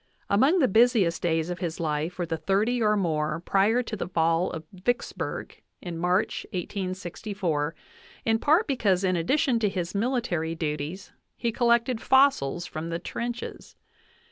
[0.31, 4.07] Among the busiest days of his life were the thirty or more prior to the
[4.09, 7.75] fall of Vicksburg, in March, 1864,
[8.25, 13.75] in part because in addition to his military duties he collected fossils from the trenches.